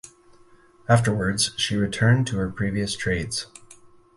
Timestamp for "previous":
2.49-2.95